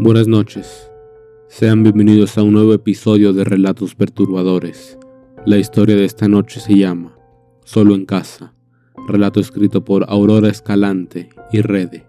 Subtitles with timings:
[0.00, 0.88] Buenas noches.
[1.48, 4.96] Sean bienvenidos a un nuevo episodio de Relatos Perturbadores.
[5.44, 7.18] La historia de esta noche se llama
[7.64, 8.54] Solo en casa.
[9.08, 12.06] Relato escrito por Aurora Escalante y Rede.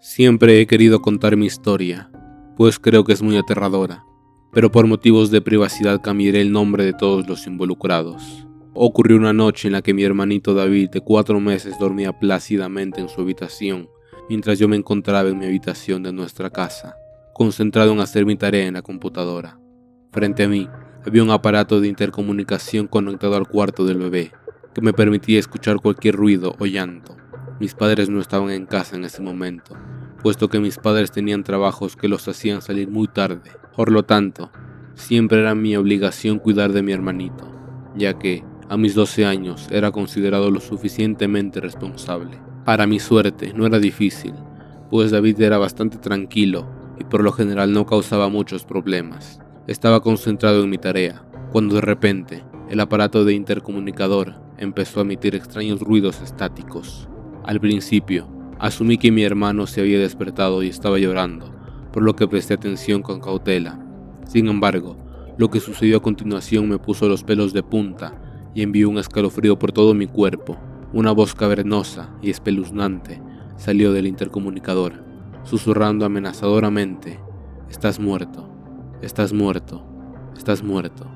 [0.00, 2.10] Siempre he querido contar mi historia,
[2.56, 4.04] pues creo que es muy aterradora,
[4.52, 8.44] pero por motivos de privacidad cambiaré el nombre de todos los involucrados.
[8.72, 13.08] Ocurrió una noche en la que mi hermanito David de cuatro meses dormía plácidamente en
[13.08, 13.88] su habitación,
[14.28, 16.96] mientras yo me encontraba en mi habitación de nuestra casa
[17.34, 19.58] concentrado en hacer mi tarea en la computadora.
[20.12, 20.68] Frente a mí
[21.04, 24.30] había un aparato de intercomunicación conectado al cuarto del bebé,
[24.72, 27.16] que me permitía escuchar cualquier ruido o llanto.
[27.58, 29.76] Mis padres no estaban en casa en ese momento,
[30.22, 33.50] puesto que mis padres tenían trabajos que los hacían salir muy tarde.
[33.74, 34.52] Por lo tanto,
[34.94, 37.50] siempre era mi obligación cuidar de mi hermanito,
[37.96, 42.38] ya que, a mis 12 años, era considerado lo suficientemente responsable.
[42.64, 44.34] Para mi suerte, no era difícil,
[44.88, 49.40] pues David era bastante tranquilo y por lo general no causaba muchos problemas.
[49.66, 55.34] Estaba concentrado en mi tarea, cuando de repente el aparato de intercomunicador empezó a emitir
[55.34, 57.08] extraños ruidos estáticos.
[57.44, 58.28] Al principio,
[58.58, 61.54] asumí que mi hermano se había despertado y estaba llorando,
[61.92, 63.78] por lo que presté atención con cautela.
[64.26, 64.96] Sin embargo,
[65.36, 68.20] lo que sucedió a continuación me puso los pelos de punta
[68.54, 70.56] y envió un escalofrío por todo mi cuerpo.
[70.92, 73.20] Una voz cavernosa y espeluznante
[73.56, 75.03] salió del intercomunicador
[75.44, 77.20] susurrando amenazadoramente,
[77.74, 78.48] Estás muerto,
[79.02, 79.84] estás muerto,
[80.36, 81.06] estás muerto.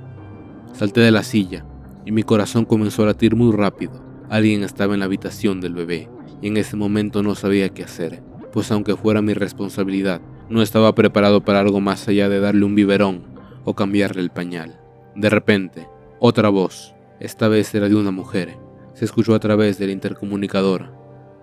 [0.73, 1.65] Salté de la silla
[2.05, 4.03] y mi corazón comenzó a latir muy rápido.
[4.29, 6.11] Alguien estaba en la habitación del bebé
[6.43, 10.21] y en ese momento no sabía qué hacer, pues aunque fuera mi responsabilidad,
[10.51, 13.23] no estaba preparado para algo más allá de darle un biberón
[13.65, 14.81] o cambiarle el pañal.
[15.15, 15.87] De repente,
[16.19, 18.59] otra voz, esta vez era de una mujer,
[18.95, 20.93] se escuchó a través del intercomunicador,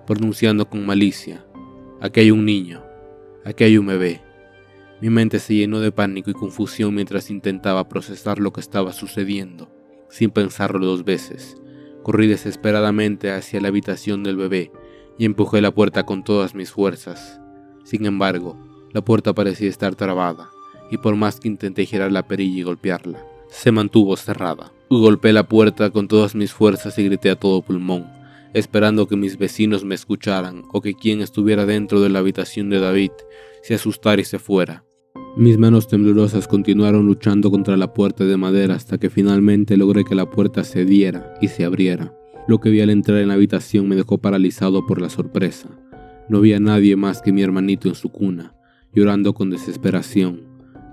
[0.06, 1.46] pronunciando con malicia,
[2.02, 2.84] Aquí hay un niño.
[3.46, 4.22] Aquí hay un bebé.
[5.02, 9.70] Mi mente se llenó de pánico y confusión mientras intentaba procesar lo que estaba sucediendo.
[10.10, 11.58] Sin pensarlo dos veces,
[12.04, 14.72] corrí desesperadamente hacia la habitación del bebé
[15.18, 17.40] y empujé la puerta con todas mis fuerzas.
[17.86, 18.58] Sin embargo,
[18.94, 20.50] la puerta parecía estar trabada,
[20.92, 24.72] y por más que intenté girar la perilla y golpearla, se mantuvo cerrada.
[24.90, 28.06] Golpeé la puerta con todas mis fuerzas y grité a todo pulmón
[28.56, 32.80] esperando que mis vecinos me escucharan o que quien estuviera dentro de la habitación de
[32.80, 33.12] David
[33.62, 34.86] se asustara y se fuera.
[35.36, 40.16] Mis manos temblorosas continuaron luchando contra la puerta de madera hasta que finalmente logré que
[40.16, 42.14] la puerta cediera y se abriera.
[42.48, 45.68] Lo que vi al entrar en la habitación me dejó paralizado por la sorpresa.
[46.30, 48.56] No había nadie más que mi hermanito en su cuna,
[48.94, 50.44] llorando con desesperación.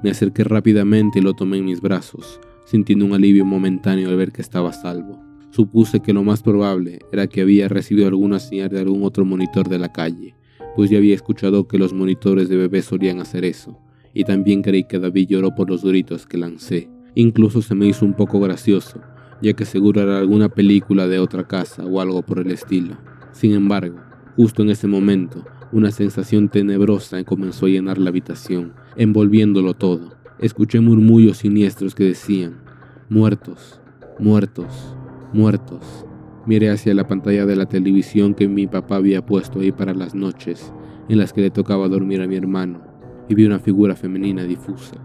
[0.03, 4.33] Me acerqué rápidamente y lo tomé en mis brazos, sintiendo un alivio momentáneo al ver
[4.33, 5.32] que estaba salvo.
[5.53, 9.69] Supuse que lo más probable era que había recibido alguna señal de algún otro monitor
[9.69, 10.35] de la calle,
[10.75, 13.79] pues ya había escuchado que los monitores de bebés solían hacer eso,
[14.15, 16.89] y también creí que David lloró por los gritos que lancé.
[17.15, 19.03] Incluso se me hizo un poco gracioso,
[19.43, 22.97] ya que seguro era alguna película de otra casa o algo por el estilo.
[23.33, 23.99] Sin embargo,
[24.37, 30.15] justo en ese momento, una sensación tenebrosa comenzó a llenar la habitación, envolviéndolo todo.
[30.39, 32.63] Escuché murmullos siniestros que decían,
[33.11, 33.83] muertos,
[34.19, 34.97] muertos,
[35.33, 36.07] muertos.
[36.47, 40.15] Miré hacia la pantalla de la televisión que mi papá había puesto ahí para las
[40.15, 40.73] noches
[41.09, 42.81] en las que le tocaba dormir a mi hermano
[43.29, 44.97] y vi una figura femenina difusa,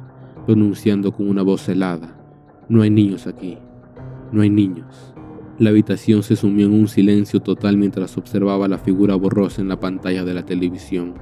[0.46, 2.18] pronunciando con una voz helada,
[2.70, 3.58] no hay niños aquí,
[4.32, 5.14] no hay niños.
[5.60, 9.80] La habitación se sumió en un silencio total mientras observaba la figura borrosa en la
[9.80, 11.16] pantalla de la televisión.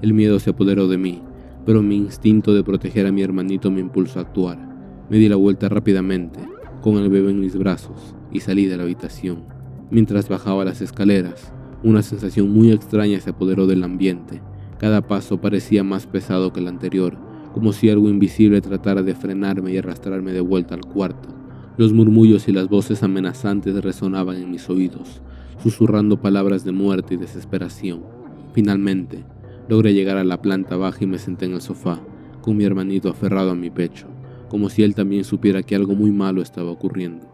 [0.00, 1.22] El miedo se apoderó de mí,
[1.66, 4.58] pero mi instinto de proteger a mi hermanito me impulsó a actuar.
[5.10, 6.40] Me di la vuelta rápidamente,
[6.84, 9.44] con el bebé en mis brazos, y salí de la habitación.
[9.90, 11.50] Mientras bajaba las escaleras,
[11.82, 14.42] una sensación muy extraña se apoderó del ambiente.
[14.78, 17.16] Cada paso parecía más pesado que el anterior,
[17.54, 21.30] como si algo invisible tratara de frenarme y arrastrarme de vuelta al cuarto.
[21.78, 25.22] Los murmullos y las voces amenazantes resonaban en mis oídos,
[25.62, 28.02] susurrando palabras de muerte y desesperación.
[28.52, 29.24] Finalmente,
[29.70, 32.02] logré llegar a la planta baja y me senté en el sofá,
[32.42, 34.06] con mi hermanito aferrado a mi pecho,
[34.54, 37.26] como si él también supiera que algo muy malo estaba ocurriendo.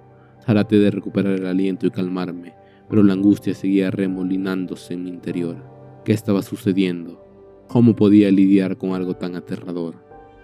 [0.47, 2.55] Traté de recuperar el aliento y calmarme,
[2.89, 5.63] pero la angustia seguía remolinándose en mi interior.
[6.03, 7.23] ¿Qué estaba sucediendo?
[7.69, 9.97] ¿Cómo podía lidiar con algo tan aterrador?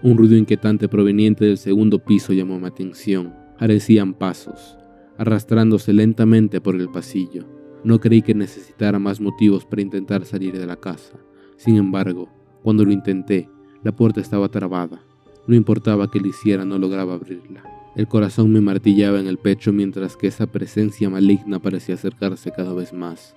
[0.03, 3.33] Un ruido inquietante proveniente del segundo piso llamó mi atención.
[3.57, 4.77] Parecían pasos,
[5.17, 7.47] arrastrándose lentamente por el pasillo.
[7.83, 11.17] No creí que necesitara más motivos para intentar salir de la casa.
[11.55, 12.29] Sin embargo,
[12.61, 13.49] cuando lo intenté,
[13.83, 15.01] la puerta estaba trabada.
[15.47, 17.63] No importaba que lo hiciera, no lograba abrirla.
[17.95, 22.73] El corazón me martillaba en el pecho mientras que esa presencia maligna parecía acercarse cada
[22.73, 23.35] vez más.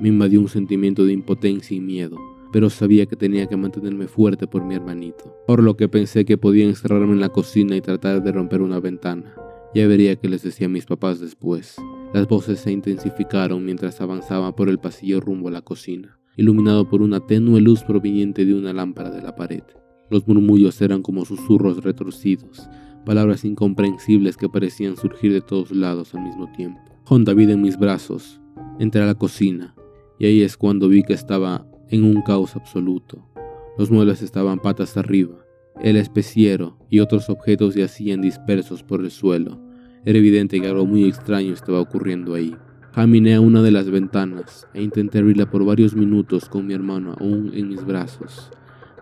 [0.00, 2.16] Me invadió un sentimiento de impotencia y miedo.
[2.52, 6.38] pero sabía que tenía que mantenerme fuerte por mi hermanito, por lo que pensé que
[6.38, 9.34] podía encerrarme en la cocina y tratar de romper una ventana.
[9.74, 11.76] Ya vería qué les decía a mis papás después.
[12.14, 17.02] Las voces se intensificaron mientras avanzaba por el pasillo rumbo a la cocina, iluminado por
[17.02, 19.62] una tenue luz proveniente de una lámpara de la pared.
[20.10, 22.68] Los murmullos eran como susurros retorcidos,
[23.04, 26.80] palabras incomprensibles que parecían surgir de todos lados al mismo tiempo.
[27.04, 28.40] Con David en mis brazos,
[28.78, 29.74] entré a la cocina,
[30.18, 33.24] y ahí es cuando vi que estaba en un caos absoluto.
[33.78, 35.36] Los muebles estaban patas arriba,
[35.80, 39.60] el especiero y otros objetos yacían dispersos por el suelo.
[40.04, 42.54] Era evidente que algo muy extraño estaba ocurriendo ahí.
[42.92, 47.14] Caminé a una de las ventanas e intenté abrirla por varios minutos con mi hermano
[47.20, 48.50] aún en mis brazos,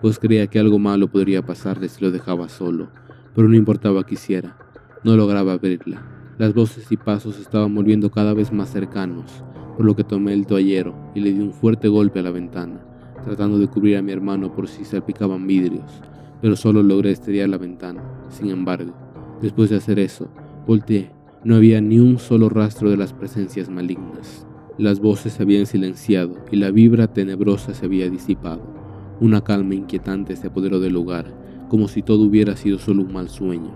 [0.01, 2.89] pues creía que algo malo podría pasarle si lo dejaba solo,
[3.35, 4.57] pero no importaba que hiciera,
[5.05, 6.03] no lograba abrirla.
[6.39, 9.45] Las voces y pasos estaban volviendo cada vez más cercanos,
[9.77, 12.81] por lo que tomé el toallero y le di un fuerte golpe a la ventana,
[13.25, 16.03] tratando de cubrir a mi hermano por si salpicaban vidrios
[16.41, 18.03] pero solo logré estrellar la ventana.
[18.29, 18.93] Sin embargo,
[19.41, 20.29] después de hacer eso,
[20.67, 21.11] volteé.
[21.45, 24.47] No había ni un solo rastro de las presencias malignas.
[24.79, 28.76] Las voces se habían silenciado y la vibra tenebrosa se había disipado.
[29.19, 31.35] Una calma inquietante se apoderó del lugar,
[31.69, 33.75] como si todo hubiera sido solo un mal sueño.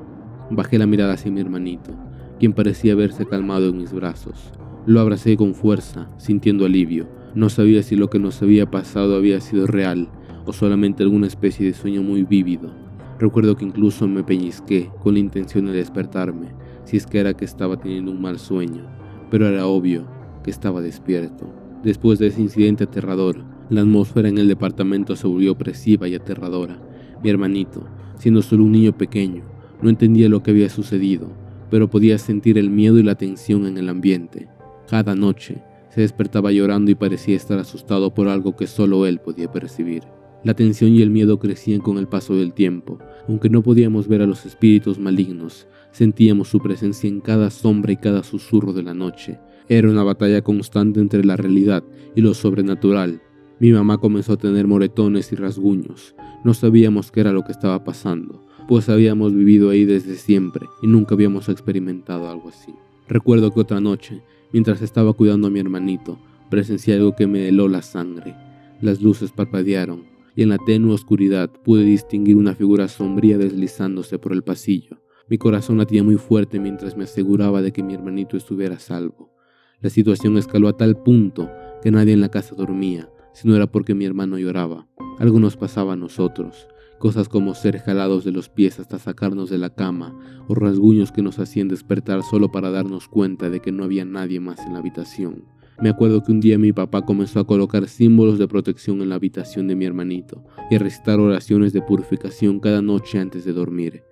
[0.50, 1.92] Bajé la mirada hacia mi hermanito,
[2.38, 4.52] quien parecía haberse calmado en mis brazos.
[4.84, 7.08] Lo abracé con fuerza, sintiendo alivio.
[7.34, 10.10] No sabía si lo que nos había pasado había sido real
[10.44, 12.70] o solamente alguna especie de sueño muy vívido.
[13.18, 16.48] Recuerdo que incluso me peñisqué con la intención de despertarme,
[16.84, 18.86] si es que era que estaba teniendo un mal sueño,
[19.30, 20.06] pero era obvio
[20.42, 21.46] que estaba despierto.
[21.82, 26.80] Después de ese incidente aterrador, la atmósfera en el departamento se volvió opresiva y aterradora.
[27.22, 27.86] Mi hermanito,
[28.18, 29.44] siendo solo un niño pequeño,
[29.80, 31.32] no entendía lo que había sucedido,
[31.70, 34.48] pero podía sentir el miedo y la tensión en el ambiente.
[34.88, 39.50] Cada noche se despertaba llorando y parecía estar asustado por algo que solo él podía
[39.50, 40.02] percibir.
[40.42, 42.98] La tensión y el miedo crecían con el paso del tiempo.
[43.28, 47.96] Aunque no podíamos ver a los espíritus malignos, sentíamos su presencia en cada sombra y
[47.96, 49.38] cada susurro de la noche.
[49.68, 51.84] Era una batalla constante entre la realidad
[52.16, 53.20] y lo sobrenatural.
[53.60, 56.14] Mi mamá comenzó a tener moretones y rasguños.
[56.44, 60.86] No sabíamos qué era lo que estaba pasando, pues habíamos vivido ahí desde siempre y
[60.86, 62.72] nunca habíamos experimentado algo así.
[63.06, 66.18] Recuerdo que otra noche, mientras estaba cuidando a mi hermanito,
[66.48, 68.34] presencié algo que me heló la sangre.
[68.80, 70.04] Las luces parpadearon,
[70.34, 75.02] y en la tenue oscuridad pude distinguir una figura sombría deslizándose por el pasillo.
[75.28, 79.34] Mi corazón latía muy fuerte mientras me aseguraba de que mi hermanito estuviera a salvo.
[79.82, 81.50] La situación escaló a tal punto
[81.82, 84.86] que nadie en la casa dormía, si no era porque mi hermano lloraba.
[85.18, 86.66] Algo nos pasaba a nosotros,
[86.98, 90.14] cosas como ser jalados de los pies hasta sacarnos de la cama,
[90.48, 94.40] o rasguños que nos hacían despertar solo para darnos cuenta de que no había nadie
[94.40, 95.44] más en la habitación.
[95.80, 99.14] Me acuerdo que un día mi papá comenzó a colocar símbolos de protección en la
[99.14, 104.02] habitación de mi hermanito y a recitar oraciones de purificación cada noche antes de dormir.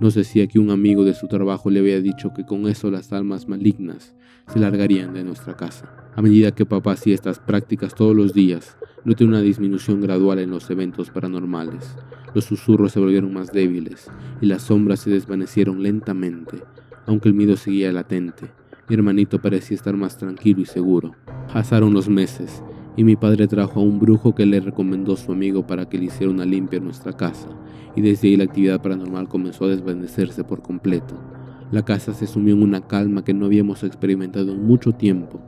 [0.00, 3.12] Nos decía que un amigo de su trabajo le había dicho que con eso las
[3.12, 4.14] almas malignas
[4.48, 5.92] se largarían de nuestra casa.
[6.16, 10.50] A medida que papá hacía estas prácticas todos los días, noté una disminución gradual en
[10.50, 11.96] los eventos paranormales.
[12.34, 14.10] Los susurros se volvieron más débiles
[14.40, 16.62] y las sombras se desvanecieron lentamente,
[17.06, 18.50] aunque el miedo seguía latente.
[18.88, 21.12] Mi hermanito parecía estar más tranquilo y seguro.
[21.52, 22.62] Pasaron los meses
[22.96, 26.06] y mi padre trajo a un brujo que le recomendó su amigo para que le
[26.06, 27.48] hiciera una limpia en nuestra casa,
[27.94, 31.37] y desde ahí la actividad paranormal comenzó a desvanecerse por completo.
[31.70, 35.40] La casa se sumió en una calma que no habíamos experimentado en mucho tiempo.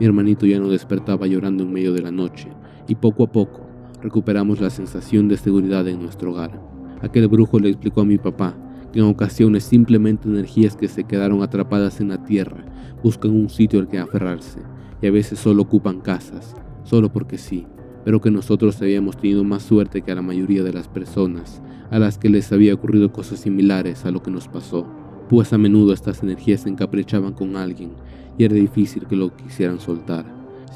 [0.00, 2.48] Mi hermanito ya no despertaba llorando en medio de la noche,
[2.88, 3.68] y poco a poco
[4.02, 6.60] recuperamos la sensación de seguridad en nuestro hogar.
[7.00, 8.56] Aquel brujo le explicó a mi papá
[8.92, 12.64] que en ocasiones simplemente energías que se quedaron atrapadas en la tierra
[13.02, 14.60] buscan un sitio al que aferrarse
[15.00, 17.66] y a veces solo ocupan casas, solo porque sí,
[18.04, 21.98] pero que nosotros habíamos tenido más suerte que a la mayoría de las personas a
[21.98, 24.86] las que les había ocurrido cosas similares a lo que nos pasó,
[25.28, 27.92] pues a menudo estas energías se encaprichaban con alguien
[28.38, 30.24] y era difícil que lo quisieran soltar.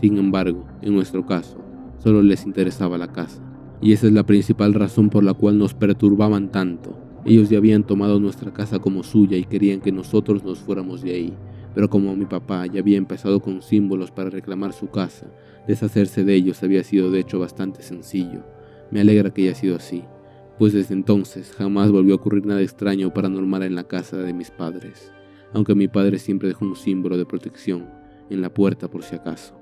[0.00, 1.58] Sin embargo, en nuestro caso,
[1.98, 3.40] solo les interesaba la casa,
[3.80, 6.98] y esa es la principal razón por la cual nos perturbaban tanto.
[7.24, 11.12] Ellos ya habían tomado nuestra casa como suya y querían que nosotros nos fuéramos de
[11.12, 11.32] ahí,
[11.74, 15.26] pero como mi papá ya había empezado con símbolos para reclamar su casa,
[15.68, 18.44] deshacerse de ellos había sido de hecho bastante sencillo.
[18.90, 20.02] Me alegra que haya sido así,
[20.62, 24.32] pues desde entonces jamás volvió a ocurrir nada extraño o paranormal en la casa de
[24.32, 25.12] mis padres,
[25.52, 27.90] aunque mi padre siempre dejó un símbolo de protección
[28.30, 29.61] en la puerta por si acaso.